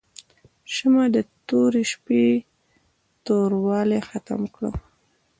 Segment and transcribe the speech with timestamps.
[0.73, 1.17] شمعه د
[1.47, 2.25] تورې شپې
[3.25, 4.63] توروالی ختم کړ.